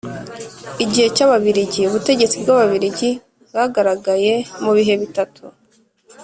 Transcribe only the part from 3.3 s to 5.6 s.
bwagaragaye mu bihe bitatu: